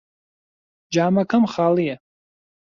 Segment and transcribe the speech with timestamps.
[0.93, 1.95] جامەکەم خاڵییە.